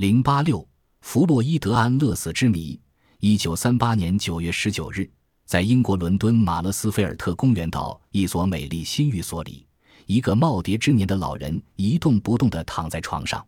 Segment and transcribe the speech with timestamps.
[0.00, 0.66] 零八六，
[1.02, 2.80] 弗洛伊德安乐死之谜。
[3.18, 5.06] 一九三八年九月十九日，
[5.44, 9.66] 在英国伦敦马勒斯菲尔特公园道一所美丽新寓所里，
[10.06, 13.46] 一个耄耋之年的老人一动不动地躺在床上。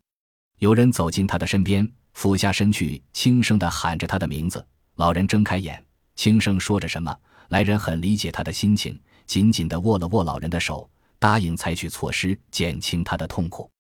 [0.59, 4.63] 有人走进他的身边，俯下身去，轻声地喊着他的名字。
[4.97, 5.83] 老人睁开眼，
[6.17, 7.17] 轻声说着什么。
[7.49, 10.87] 来人很理解他的心情，紧紧地握了握老人的手，
[11.19, 13.71] 答应采取措施减轻他的痛苦。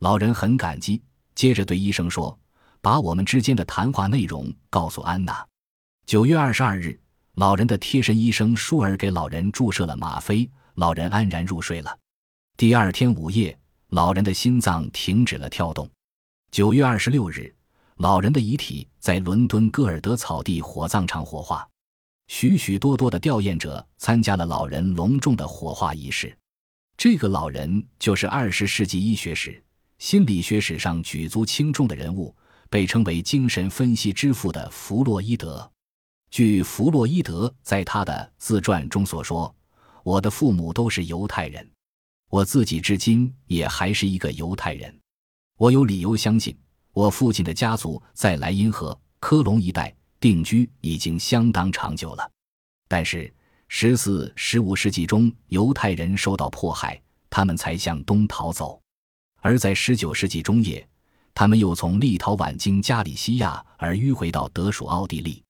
[0.00, 1.02] 老人很感激，
[1.34, 2.38] 接着对医生说
[2.80, 5.46] ：“把我们之间的谈话内容告诉安娜。”
[6.06, 7.00] 九月二十二日，
[7.34, 11.98] 老人的贴身医生舒尔给老人注射了吗啡，老人安然入睡了。
[12.56, 13.58] 第二天午夜，
[13.88, 15.90] 老人的心脏停止了跳动。
[16.52, 17.52] 九月二十六日，
[17.96, 21.66] 老人的遗体在伦敦戈尔德草地火葬场火化，
[22.28, 26.36] 许许多多的吊唁者参加了老人隆重的火化仪式。
[26.96, 29.60] 这个老人就是二十世纪医学史、
[30.04, 32.36] 心理学史上举足轻重的人物，
[32.68, 35.72] 被称为精神分析之父的弗洛伊德。
[36.30, 39.56] 据弗洛伊德在他的自传中所说
[40.04, 41.66] ：“我的父母都是犹太人，
[42.28, 44.94] 我自己至今也还是一个犹太人。”
[45.56, 46.54] 我有理由相信，
[46.92, 52.30] 我父亲的家族在莱茵河、科隆一带定居已经相当长久了。
[52.88, 53.32] 但是，
[53.68, 58.78] 十四、十五世纪中，犹太人受到迫害，他们才向东逃走；
[59.44, 60.88] 而在十九世纪中叶，
[61.34, 65.42] 他们又从立陶宛经加里西亚而迂回到德属奥地利。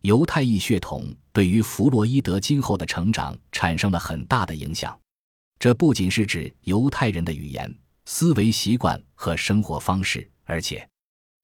[0.00, 4.98] 犹太裔血统对于弗洛伊德今后的成长产生了很大的影响。
[5.58, 7.70] 这不仅是指犹太人的语言。
[8.06, 10.86] 思维习惯和生活方式，而且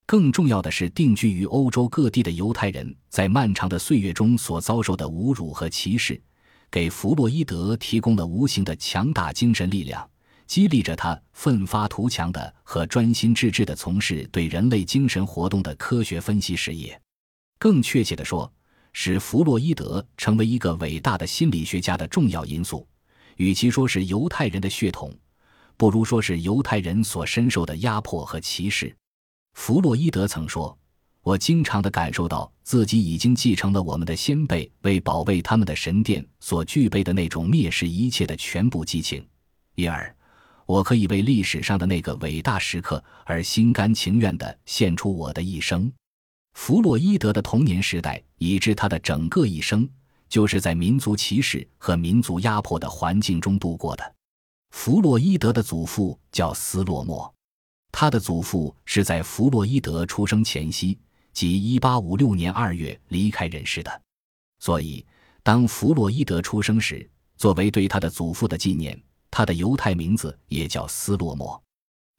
[0.07, 6.19] 更重要的是，定居于欧洲各地的犹太人在漫长的岁月中所遭受的侮辱和歧视，
[6.70, 10.09] 给弗洛伊德提供了无形的强大精神力量，
[10.51, 17.01] 激励着他奋发图强的和专心致志的从事对人类精神活动的科学分析事业。
[17.57, 18.53] 更确切地说，
[18.92, 22.85] 使弗洛伊德成为一个伟大的心理学家的重要因素，
[23.36, 25.17] 与其说是犹太人的血统。
[25.77, 28.92] 不如说是犹太人所深受的压迫和歧视。
[29.53, 30.77] 弗洛伊德曾说
[31.23, 39.24] ：“我经常地感受到自己已经继承了我们的先辈为保卫他们的神殿所具备的那种蔑视一切的全部激情，
[39.77, 40.13] 因而
[40.70, 45.92] 我可以为历史上的那个伟大时刻而心甘情愿地献出我的一生。”
[46.55, 49.89] 弗洛伊德的童年时代以至他的整个一生，
[50.29, 54.14] 就是在民族歧视和民族压迫的环境中度过的。
[54.70, 57.35] 弗洛伊德的祖父叫斯洛莫，
[57.91, 60.97] 他的祖父是在弗洛伊德出生前夕，
[61.33, 64.03] 即1856年2月离开人世的。
[64.61, 65.05] 所以，
[65.42, 71.63] 当弗洛伊德出生时，作为对他的祖父的纪念，他的犹太名字也叫斯洛莫。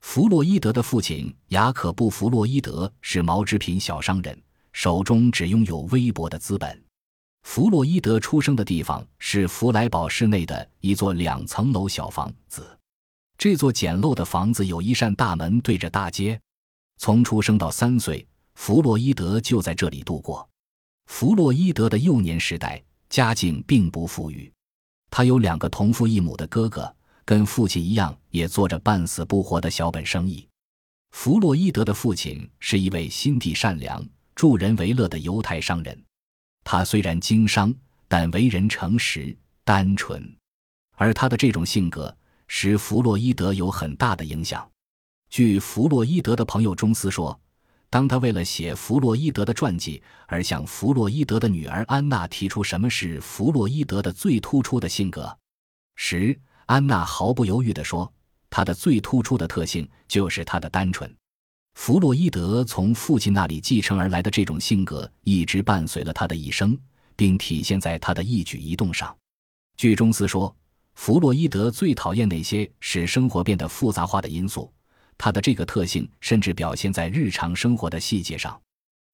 [0.02, 4.42] 弗洛伊德的父亲雅可布·弗洛伊德是毛织品小商人，
[4.74, 6.84] 手中只拥有微薄的资本。
[7.44, 12.78] 弗洛伊德出生的地方是弗莱堡市内的一座两层楼小房子。
[13.38, 16.40] 这座简陋的房子有一扇大门对着大街。
[16.98, 20.48] 从出生到三岁，弗洛伊德就在这里度过。
[21.08, 24.52] 弗洛伊德的幼年时代家境并不富裕，
[25.10, 26.96] 他有两个同父异母的哥哥，
[27.26, 30.48] 跟父亲一样也做着半死不活的小本生意。
[31.12, 36.04] 弗洛伊德的父亲是一位心地善良、助人为乐的犹太商人。
[36.64, 37.74] 他虽然经商，
[38.08, 40.34] 但为人诚实、单纯，
[40.96, 42.16] 而他的这种性格
[42.48, 44.70] 使弗洛伊德有很大的影响。
[45.30, 47.40] 据弗洛伊德的朋友中斯说，
[47.90, 55.38] 当他为了写弗洛伊德的传记而向弗洛伊德的女儿安娜提出什么是弗洛伊德的最突出的性格
[55.96, 56.40] 时，
[56.72, 58.10] 安娜毫不犹豫地说
[58.50, 61.14] ：“他的最突出的特性就是他的单纯。”
[61.76, 66.78] 弗洛伊德从父亲那里继承而来的这种性格，一直伴随了他的一生，
[67.18, 69.14] 并体现在他的一举一动上。
[69.76, 70.56] 据中斯说，
[70.94, 74.72] 弗洛伊德最讨厌那些使生活变得复杂化的因素。
[75.18, 78.58] 他的这个特性甚至表现在日常生活的细节上。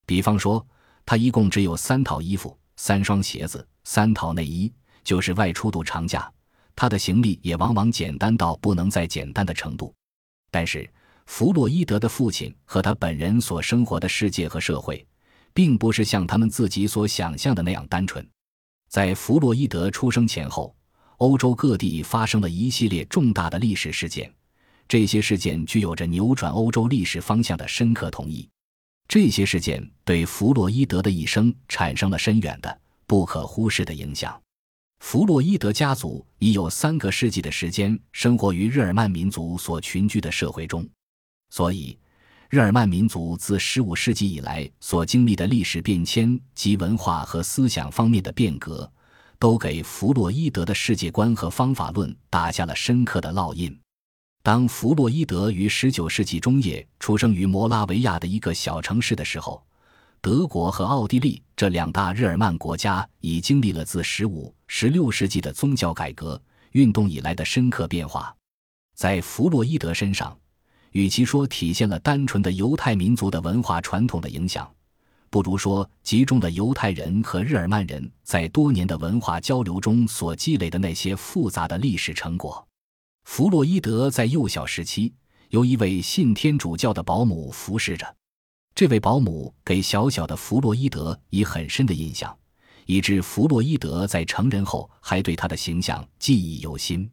[0.06, 0.64] 比方说，
[1.08, 4.72] 他一共只有三套衣服、三双鞋子、三套内衣，
[5.04, 6.32] 就是外出度长假。
[6.78, 9.94] 他的行李也往往简单到不能再简单的程度。
[10.52, 10.88] 但是，
[11.26, 15.06] 弗洛伊德的父亲和他本人所生活的世界和社会，
[15.54, 18.26] 并不是像他们自己所想象的那样单纯。
[18.90, 20.74] 在弗洛伊德出生前后，
[21.18, 24.32] 欧洲各地发生了一系列重大的历史事件，
[24.88, 28.48] 这些事件具有着扭转欧洲历史方向的深刻同意。
[29.08, 34.40] 这些事件对弗洛伊德的一生产生了深远的、不可忽视的影响。
[35.00, 40.88] 弗洛伊德家族已有三个世纪的时间生活于日耳曼民族所群居的社会中。
[41.50, 41.98] 所以，
[42.50, 48.92] 日耳曼民族自15世纪以来所经历的历史变迁及文化和思想方面的变革，
[49.40, 53.78] 都给弗洛伊德的世界观和方法论打下了深刻的烙印。
[54.44, 59.66] 当弗洛伊德于19世纪中叶出生于摩拉维亚的一个小城市的时候，
[60.22, 66.40] 德国和奥地利这两大日耳曼国家已经历了自15、16世纪的宗教改革
[66.74, 68.32] 运动以来的深刻变化。
[68.94, 70.38] 在弗洛伊德身上，
[70.92, 74.72] 与其说体现了单纯的犹太民族的文化传统的影响，
[75.32, 82.68] 不如说集中了犹太人和日耳曼人在多年的文化交流中所积累的那些复杂的历史成果。
[83.24, 85.12] 弗洛伊德在幼小时期
[85.50, 88.16] 由一位信天主教的保姆服侍着，
[88.78, 92.38] 这位保姆给小小的弗洛伊德以很深的印象，
[92.86, 97.10] 以致弗洛伊德在成人后还对他的形象记忆犹新。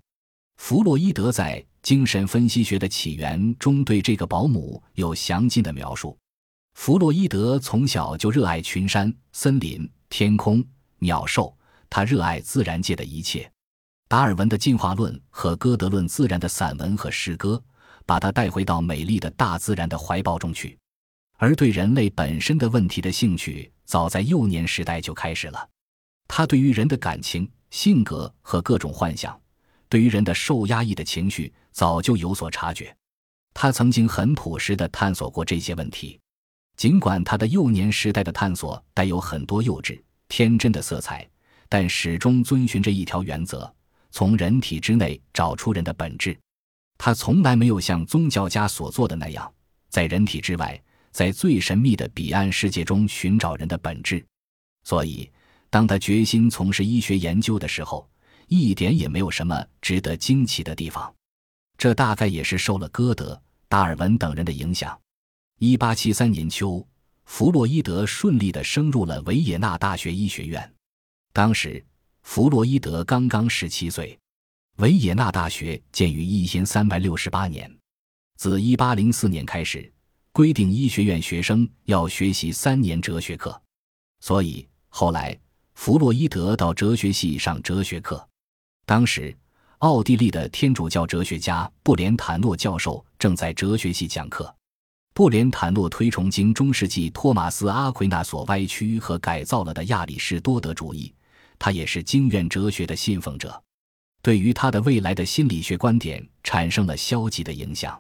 [0.59, 1.65] 弗洛伊德在。
[1.81, 6.17] 精神分析学的起源中对这个保姆有详尽的描述。
[6.75, 10.65] 弗洛伊德从小就热爱群山、森林、天空、
[11.01, 11.55] 鸟兽，
[11.91, 13.51] 他热爱自然界的一切。
[14.09, 17.63] 达尔文的进化论和哥德论自然的散文和诗歌，
[18.07, 20.79] 把他带回到美丽的大自然的怀抱中去。
[21.37, 25.69] 而对人类本身的问题的兴趣，早在幼年时代就开始了。
[26.29, 29.39] 他对于人的感情、性格和各种幻想。
[29.89, 32.95] 对于人的受压抑的情绪，早就有所察觉。
[33.53, 36.19] 他曾经很朴实地探索过这些问题，
[36.77, 41.29] 尽管他的幼年时代的探索带有很多幼稚、天真的色彩，
[41.69, 43.73] 但始终遵循着一条原则：
[44.11, 46.37] 从人体之内找出人的本质。
[46.99, 49.53] 他从来没有像宗教家所做的那样，
[49.91, 50.83] 在人体之外，
[51.15, 54.23] 在最神秘的彼岸世界中寻找人的本质。
[54.83, 55.31] 所以，
[55.71, 58.07] 当他决心从事医学研究的时候，
[58.49, 61.15] 一点也没有什么值得惊奇的地方，
[61.79, 65.01] 这大概也是受了歌德、达尔文等人的影响。
[65.61, 66.85] 一八七三年秋，
[67.27, 70.75] 弗洛伊德顺利地升入了维也纳大学医学院。
[71.33, 71.83] 当时，
[72.23, 74.19] 弗洛伊德刚刚十七岁。
[74.79, 77.73] 维也纳大学建于一千三百六十八年，
[78.37, 79.91] 自一八零四年开始
[80.35, 83.63] 规定医学院学生要学习三年哲学课，
[84.19, 85.39] 所以后来
[85.75, 88.29] 弗洛伊德到哲学系上哲学课。
[88.85, 89.33] 当时，
[89.79, 94.53] 奥地利的天主教哲学家布连坦诺教授正在哲学系讲课。
[95.13, 101.15] 布连坦诺推崇经中世纪托马斯·阿奎那所歪曲和改造了的亚里士多德主义，
[101.61, 103.63] 他也是经院哲学的信奉者，
[104.21, 107.97] 对于他的未来的心理学观点产生了消极的影响。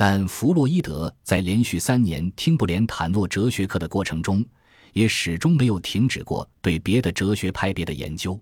[0.00, 4.46] 但弗洛伊德在连续三年听布连坦诺哲学课的过程中，
[4.92, 8.40] 也始终没有停止过对别的哲学派别的研究。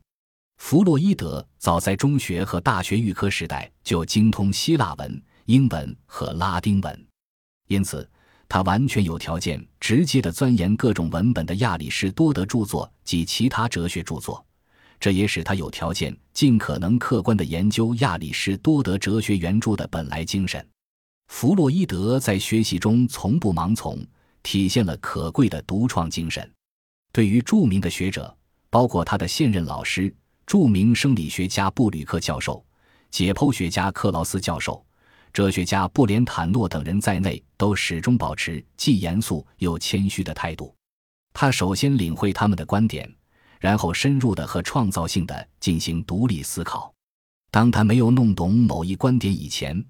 [0.58, 7.06] 弗洛伊德早在中学和大学预科时代就精通希腊文、英文和拉丁文，
[7.68, 8.06] 因此
[8.50, 14.44] 他完全有条件直接的钻研各种文本的亚里士多德著作及其他哲学著作。
[15.00, 20.62] 这也使他有条件尽可能客观的研究亚里士多德哲学原著的本来精神。
[21.28, 24.04] 弗洛伊德在学习中从不盲从，
[24.42, 26.50] 体现了可贵的独创精神。
[27.12, 28.36] 对于著名的学者，
[28.70, 30.14] 包括他的现任老师。
[30.46, 32.64] 著名生理学家布吕克教授、
[33.10, 34.80] 解剖学家克劳斯教授、
[35.32, 40.72] 哲学家布连坦诺等人在内，都始终保持既严肃又谦虚的态度。
[41.32, 43.12] 他首先领会他们的观点，
[43.58, 46.94] 然后深入的和创造性的进行独立思考。
[47.50, 49.84] 当他没有弄懂某一观点以前，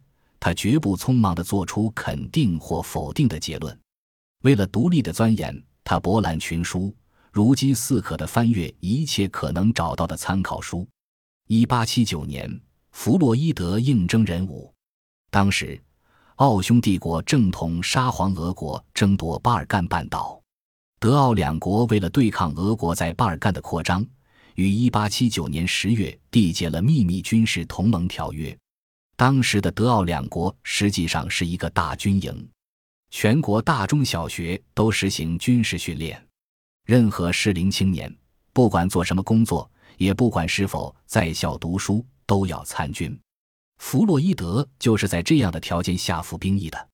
[0.47, 3.77] 他绝不匆忙的做出肯定或否定的结论。
[4.45, 6.95] 为了独立的钻研，他博览群书。
[7.33, 10.87] 如饥似渴地翻阅一切可能找到的参考书。
[11.49, 12.49] 一八七九年，
[12.93, 14.73] 弗洛伊德应征任务。
[15.33, 15.83] 当时，
[16.37, 20.41] 奥匈帝国正同沙皇俄国争夺巴尔干半岛，
[21.01, 24.07] 德奥两国为了对抗俄国在巴尔干的扩张，
[24.55, 28.57] 于一八七九年十月缔结了秘密军事同盟条约。
[29.17, 32.49] 当时的德奥两国实际上是一个大军营，
[33.11, 36.23] 全国大中小学都实行军事训练。
[36.85, 38.15] 任何适龄青年，
[38.53, 43.19] 不管做什么工作，也不管是否在校读书，都要参军。
[43.79, 46.89] 弗洛伊德就是在这样的条件下服兵役的。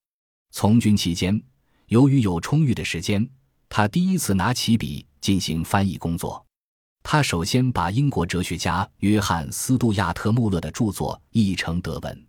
[0.53, 1.43] 从军期间，
[1.89, 3.29] 由于有充裕的时间，
[3.69, 6.42] 他第一次拿起笔进行翻译工作。
[7.03, 12.27] 他首先把英国哲学家约翰·斯杜亚特·穆勒的著作译成德文。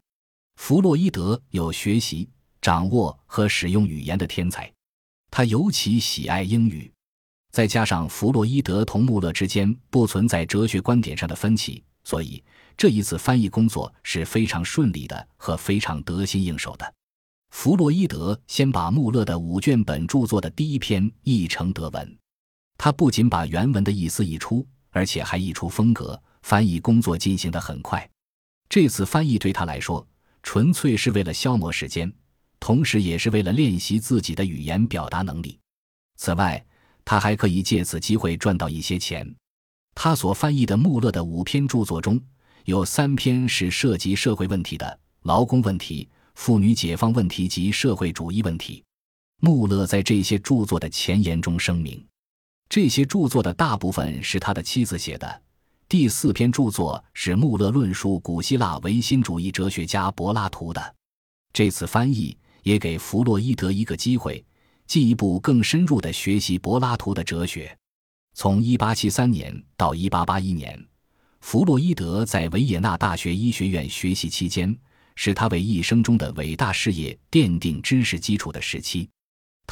[0.55, 2.29] 弗洛伊德有学习、
[2.61, 4.71] 掌握和使用语言的天才，
[5.31, 6.91] 他尤其喜爱英语。
[7.51, 12.43] 再加上弗洛伊德同穆勒之间不存在哲学观点上的分歧，所以
[12.75, 16.93] 这一次翻译工作是非常顺利的和非常得心应手的。
[17.51, 22.17] 弗洛伊德先把穆勒的五卷本著作的第一篇译成德文，
[22.83, 26.21] 他不仅把原文的意思译出，而且还译出风格。
[26.41, 28.05] 翻译工作进行得很快。
[28.67, 30.05] 这次翻译对他来说，
[30.41, 32.11] 纯粹是为了消磨时间，
[32.59, 35.57] 同时也是为了练习自己的语言表达能力。
[36.17, 36.61] 此外，
[37.05, 39.33] 他还可以借此机会赚到一些钱。
[39.95, 42.19] 他所翻译的穆勒的五篇著作中，
[42.65, 48.83] 有三篇是涉及社会问题的：劳工问题、妇女解放问题及社会主义问题。
[49.39, 52.05] 穆勒在这些著作的前言中声明，
[52.69, 55.41] 这些著作的大部分是他的妻子写的。
[55.87, 60.95] 第四篇著作是穆勒论述古希腊唯心主义哲学家柏拉图的。
[61.51, 64.43] 这次翻译也给弗洛伊德一个机会。
[64.85, 67.75] 进一步更深入地学习柏拉图的哲学。
[68.33, 70.87] 从1873年到1881年，
[71.39, 74.77] 弗洛伊德在维也纳大学医学院学习期间，
[75.15, 79.09] 是他为一生中的伟大事业奠定知识基础的时期。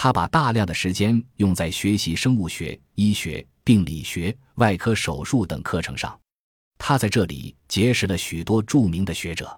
[0.04, 6.20] 他把大量的时间用在学习生物学、医学、病理学、外科手术等课程上。
[6.80, 9.56] 他在这里结识了许多著名的学者，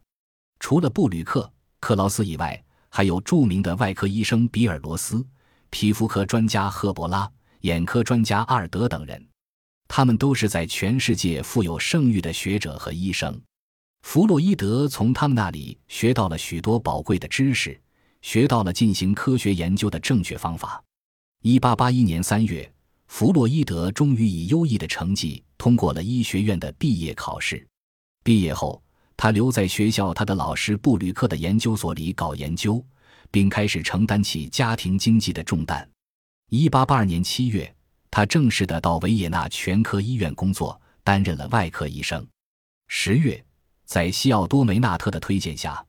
[0.59, 5.25] 除了布吕克、克劳斯以外，还有著名的外科医生比尔罗斯。
[5.69, 7.31] 皮肤科专家赫伯拉、
[7.61, 9.25] 眼科专家阿尔德等人，
[9.87, 13.41] 他们都是在全世界富有声誉的学者和医生。
[14.01, 17.79] 弗洛伊德从他们那里学到了许多宝贵的知识，
[18.23, 20.83] 学到了进行科学研究的正确方法。
[21.43, 22.73] 一八八一年三月，
[23.05, 27.63] 弗洛伊德终于以优异的成绩通过了医学院的毕业考试。
[28.23, 28.81] 毕业后，
[29.15, 32.83] 他留在学校他的老师布吕克的研究所里搞研究。
[33.31, 35.89] 并开始承担起家庭经济的重担。
[36.51, 37.75] 一八八二年七月，
[38.11, 42.23] 他正式的到维也纳全科医院工作，担任了外科医生。
[42.89, 43.43] 十月，
[43.85, 45.83] 在西奥多梅纳特的推荐下，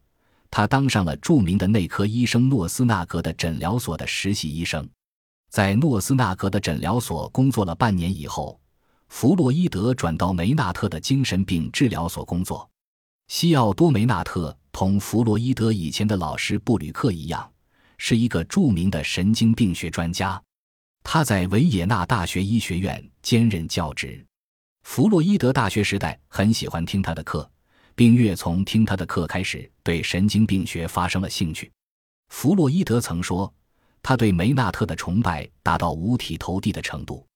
[0.57, 4.89] 他当上了著名的内科医生诺斯纳格的诊疗所的实习医生。
[5.51, 8.61] 在诺斯纳格的诊疗所工作了半年以后，
[9.09, 12.71] 弗洛伊德转到梅纳特的精神病治疗所工作。
[13.27, 14.57] 西奥多梅纳特。
[14.71, 17.51] 同弗洛伊德以前的老师布吕克一样，
[17.99, 20.41] 是一个著名的神经病学专家。
[21.03, 24.25] 他在维也纳大学医学院兼任教职。
[24.85, 27.49] 弗洛伊德大学时代很喜欢听他的课，
[27.95, 31.71] 并越从听他的课开始，对神经病学发生了兴趣。
[32.29, 33.53] 弗洛伊德曾说，
[34.03, 37.27] 他对梅纳特的崇拜达到五体投地的程度。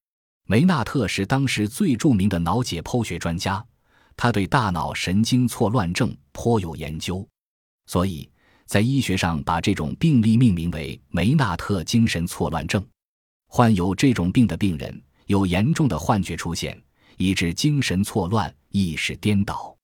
[0.47, 3.65] 梅纳特是当时最著名的脑解剖学专家。
[4.17, 7.25] 他对大脑神经错乱症颇有研究，
[7.87, 8.29] 所以
[8.67, 12.85] 在医学上把这种病例命名为梅纳特精神错乱症。
[13.47, 16.77] 患有这种病的病人有严重的幻觉出现，
[17.17, 19.78] 以致精神错乱、意识颠倒。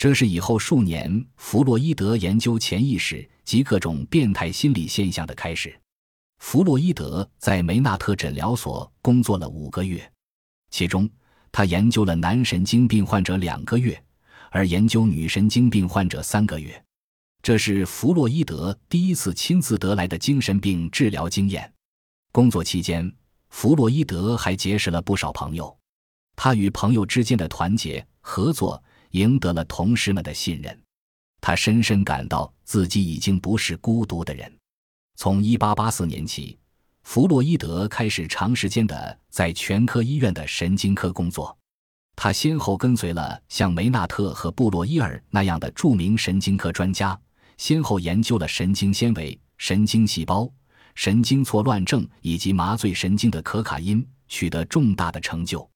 [0.00, 5.78] 这是以后数年弗洛伊德研究潜意识及各种变态心理现象的开始。
[6.38, 10.10] 弗洛伊德在梅纳特诊疗所工作了五个月，
[10.70, 11.06] 其中。
[11.52, 14.02] 他研究了男神经病患者两个月，
[14.50, 16.82] 而研究女神经病患者三个月。
[17.42, 21.70] 这是弗洛伊德第一次亲自得来的精神病治疗经验。
[22.32, 23.12] 工作期间，
[23.50, 25.76] 弗洛伊德还结识了不少朋友。
[26.36, 30.78] 他与朋友之间的团结合作赢得了同事们的信任。
[31.40, 34.52] 他深深感到自己已经不是孤独的人。
[35.16, 36.56] 从1884年起。
[37.02, 41.56] 弗洛伊德开始长时间的在全科医院的神经科工作，
[42.14, 47.18] 他先后跟随了像梅纳特和布洛伊尔那样的著名神经科专家，
[47.56, 50.48] 先后研究了神经纤维、神经细胞、
[50.94, 55.68] 神经错乱症以及麻醉神经的可卡因，取得重大的成就。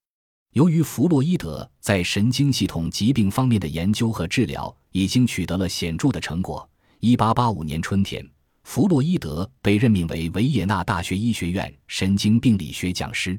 [0.55, 6.69] 由于弗洛伊德在神经系统疾病方面的研究和治疗已经取得了显著的成果
[7.01, 8.25] ，1885年春天。
[8.63, 13.37] 弗洛伊德被任命为维也纳大学医学院神经病理学讲师。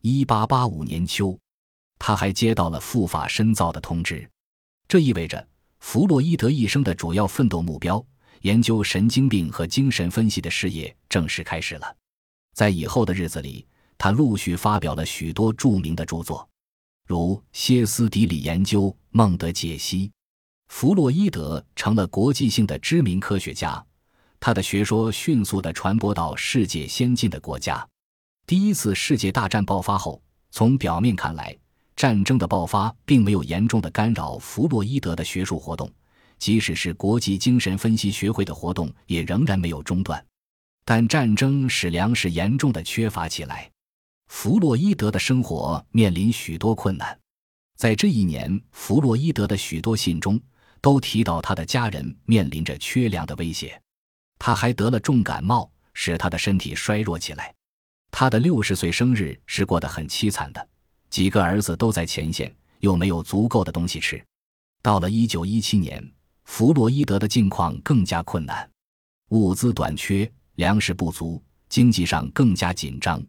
[0.00, 1.38] 1885年秋，
[1.98, 4.26] 他还接到了赴法深造的通知，
[4.88, 5.46] 这意味着
[5.80, 8.02] 弗洛伊德一生的主要奋斗目标——
[8.40, 11.96] 研究神经病和精神分析的事业正式开始了。
[12.54, 13.66] 在以后的日子里，
[13.98, 16.48] 他陆续发表了许多著名的著作，
[17.06, 20.08] 如《歇斯底里研究》《孟德解析》。
[20.68, 23.84] 弗洛伊德成了国际性的知名科学家。
[24.38, 27.86] 他的学说迅速地传播到世界先进的国家。
[28.46, 31.56] 第一次世界大战爆发后，从表面看来，
[31.96, 35.90] 战争的爆发并没有严重的干扰弗洛伊德的学术活动，
[36.38, 40.22] 即使是国际精神分析学会的活动也仍然没有中断。
[40.84, 43.70] 但战争使粮食严重的缺乏起来，
[44.28, 47.18] 弗洛伊德的生活面临许多困难。
[47.76, 50.40] 在这一年，弗洛伊德的许多信中
[50.80, 53.80] 都提到他的家人面临着缺粮的威胁。
[54.38, 57.54] 他还得了重感冒，使他的身体衰弱起来。
[58.10, 60.68] 他的六十岁生日是过得很凄惨的，
[61.10, 64.22] 几个儿子都在前线，又没有足够的东西吃。
[64.82, 66.02] 到了一九一七年，
[66.44, 68.70] 弗洛伊德的境况更加困难，
[69.30, 73.22] 物资短缺，粮食不足，经济上更加紧张。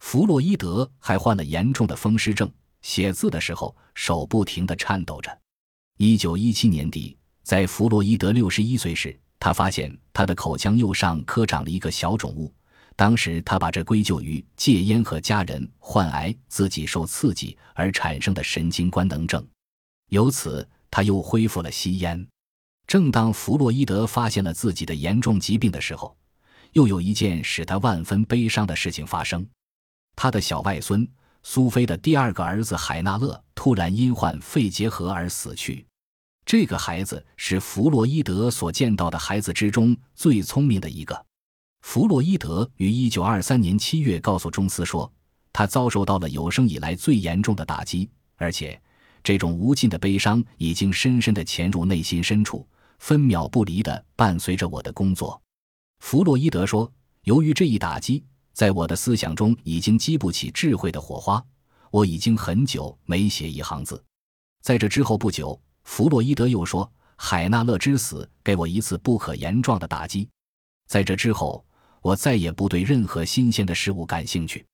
[0.00, 2.50] 弗洛伊德还患了严重的风湿症，
[2.82, 5.38] 写字的时候手不停地颤抖着。
[5.98, 12.52] 一九一七年底，在弗洛伊德六十一岁时，他发现他的口腔右上科长了一个小肿物。
[12.96, 19.46] 当时他把这归咎于戒烟和家人患癌、自己受刺激而产生的神经官能症，
[20.08, 22.26] 由此他又恢复了吸烟。
[22.86, 26.16] 正当弗洛伊德发现了自己的严重疾病的时候，
[26.72, 29.46] 又有一件使他万分悲伤的事情发生：
[30.22, 31.08] 他的小外孙
[31.42, 35.86] 苏菲的第二个儿子海纳勒突然因患肺结核而死去。
[36.44, 41.24] 这个孩子是弗洛伊德所见到的孩子之中最聪明的一个。
[41.80, 45.10] 弗洛伊德于一九二三年七月告诉中斯说，
[45.54, 48.78] 他遭受到了有生以来最严重的打击，而且
[49.24, 55.40] 这种无尽的悲伤已经深深地潜入内心深处，分秒不离地伴随着我的工作。
[56.00, 61.42] 弗洛伊德说，由于这一打击，在我的思想中已经激不起智慧的火花，
[61.90, 64.02] 我已经很久没写一行字。
[64.62, 70.28] 在这之后不久，弗洛伊德又说，海纳勒之死给我一次不可言状的打击。
[70.86, 71.64] 在这之后。
[72.02, 74.64] 我再也不对任何新鲜的事物感兴趣，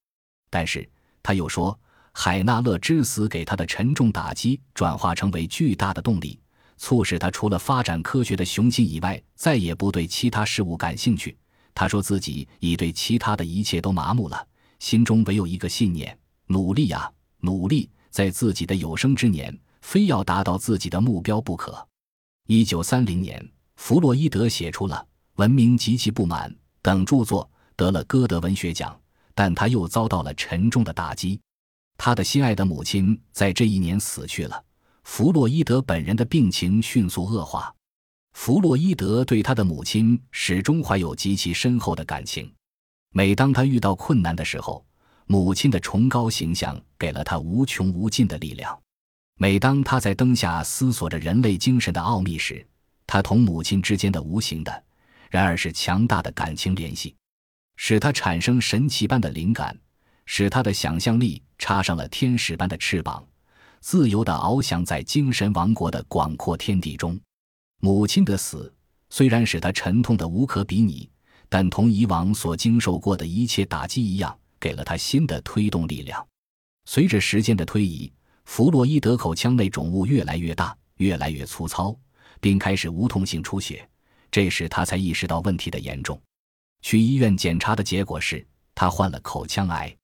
[0.49, 0.89] 但是
[1.25, 1.77] 他又说，
[2.13, 6.39] 海纳勒之死给他的沉重打击转化成为巨大的动力，
[6.77, 11.37] 促使他除了发展科学的雄心以外，再也不对其他事物感兴趣。
[11.77, 21.87] 他说自己已对其他的一切都麻木了，心中唯有一个信念：努力呀，努力，在自己的有生之年，非要达到自己的目标不可。
[22.47, 26.51] 一九三零年，弗洛伊德写出了《文明极其不满》。
[26.81, 28.99] 等著作得了歌德文学奖，
[29.35, 31.39] 但他又遭到了沉重的打击。
[31.99, 34.65] 他的心爱的母亲在这一年死去了。
[35.05, 37.76] 弗洛伊德本人的病情迅速恶化。
[38.39, 42.53] 弗洛伊德对他的母亲始终怀有极其深厚的感情。
[43.13, 44.85] 每当他遇到困难的时候，
[45.27, 48.79] 母亲的崇高形象给了他无穷无尽的力量。
[49.39, 52.65] 每当他在灯下思索着人类精神的奥秘时，
[53.07, 54.85] 他同母亲之间的无形的。
[55.31, 57.17] 然而是强大的感情联系，
[57.77, 59.77] 使他产生神奇般的灵感，
[60.27, 63.27] 使他的想象力插上了天使般的翅膀，
[63.81, 67.19] 自由地翱翔在精神王国的广阔天地中。
[67.79, 68.73] 母亲的死
[69.11, 71.09] 虽然使他沉痛的无可比拟，
[71.49, 76.27] 但同以往所经受过的一切打击一样，给了他新的推动力量。
[76.87, 78.13] 随着时间的推移，
[78.45, 81.97] 弗洛伊德口腔内肿物越来越大，越来越粗糙，
[82.41, 83.89] 并开始无痛性出血。
[84.31, 86.21] 这时他才意识到问题的严重，
[86.83, 89.95] 去医院检查的结果是他患了口腔癌。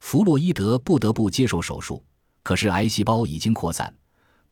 [0.00, 2.04] 弗洛伊德不得不接受手术，
[2.42, 3.94] 可是癌细胞已经扩散，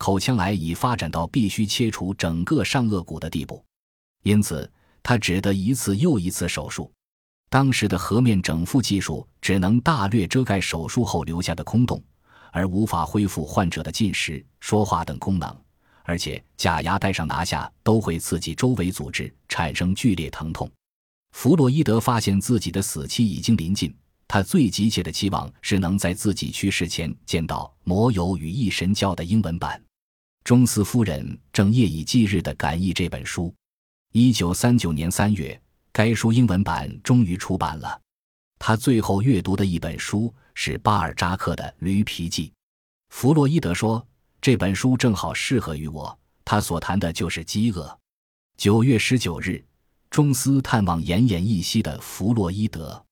[0.01, 3.63] 口腔癌已发展到必须切除整个上颚骨的地步，
[4.23, 4.69] 因此
[5.03, 6.91] 他只得一次又一次手术。
[7.51, 12.03] 当时的颌面整复技术只能大略遮盖手术后留下的空洞，
[12.51, 15.55] 而无法恢复患者的进食、说话等功能。
[16.05, 20.69] 而且假牙戴上拿下都会刺激周围组织，产生剧烈疼痛。
[21.33, 23.95] 弗洛伊德发现自己的死期已经临近，
[24.27, 29.79] 他最急切的期望是能在自己去世前见到《魔友与异神教》的英文版。
[30.45, 33.55] 中斯夫人正夜以继日地赶译这本书。
[34.13, 35.61] 一九三九年三月，
[35.93, 38.01] 该书英文版终于出版了。
[38.59, 42.49] 他最后阅读的一本书是巴尔扎克的《驴皮记》。
[43.11, 44.07] 弗洛伊德说。
[44.43, 47.99] 这本书正好适合于我，他所谈的就是饥饿。
[48.57, 49.63] 九月十九日，
[50.09, 53.05] 中斯探望奄奄一息的弗洛伊德，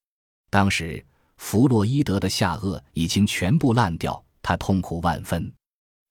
[0.48, 1.04] 当时
[1.36, 5.52] 弗洛伊德的下颚已经全部烂掉，他痛苦万分。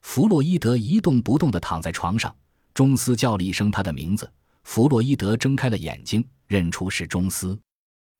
[0.09, 2.33] 弗洛伊德一动不动地躺在床上，
[2.73, 4.31] 中斯叫了一声他的名字，
[4.63, 7.59] 弗洛伊德睁开了眼睛，认出是中斯，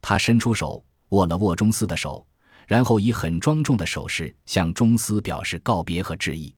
[0.01, 2.27] 他伸出手握了握中斯的手，
[2.67, 6.53] 然后以很庄重的手势向中斯表示告别和致意。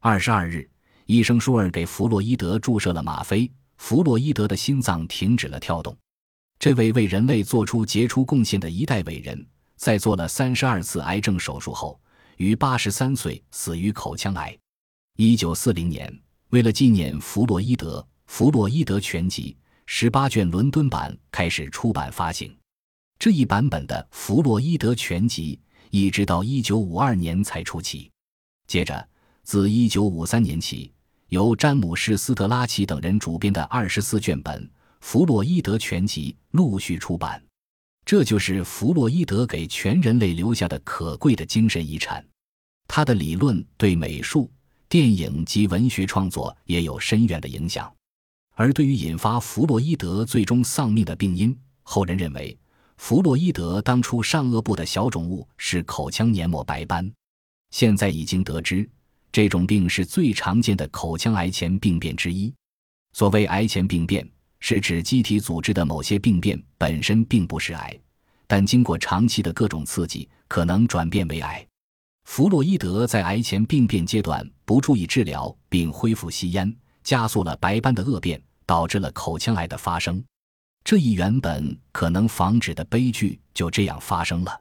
[0.00, 0.68] 二十二日，
[1.06, 5.96] 医生舒尔给弗洛伊德注射了吗啡，弗洛伊德的心脏停止了跳动。
[6.58, 11.98] 这位为人类做出杰出贡献的一代伟人，在做了三十二次癌症手术后，
[12.38, 14.54] 于八十三岁死于口腔癌。
[15.16, 16.12] 一九四零年，
[16.48, 22.52] 为了纪念弗洛伊德，《弗洛伊德全集》十八卷伦敦版开始出版发行。
[23.16, 25.56] 这一版本的《弗洛伊德全集》
[25.90, 28.10] 一直到一九五二年才出齐。
[28.66, 29.08] 接着。
[29.44, 30.90] 自1953年起，
[31.28, 34.64] 由詹姆士·斯特拉奇等人主编的二十四卷本
[35.00, 37.40] 《弗洛伊德全集陆续出版。
[38.06, 42.26] 这就是弗洛伊德给全人类留下的可贵的精神遗产。
[42.88, 44.50] 他的理论对美术、
[44.94, 47.92] 电影及文学创作也有深远的影响。
[48.54, 52.56] 而对于引发弗洛伊德最终丧命的病因，后人认为，
[52.98, 57.12] 弗洛伊德当初上颚部的小肿物是口腔黏膜白斑。
[57.70, 58.88] 现在已经得知，
[59.32, 62.54] 这种病是最常见的口腔癌前病变之一。
[63.14, 64.24] 所谓癌前病变，
[64.60, 67.98] 是指机体组织的某些病变本身并不是癌，
[68.46, 71.66] 但经过长期的各种刺激，可能转变为癌。
[72.24, 80.22] 弗洛伊德在癌前病变阶段不注意治疗，并恢复吸烟，加速了白斑的恶变，导致了口腔癌的发生。
[80.82, 84.60] 这一原本可能防止的悲剧就这样发生了。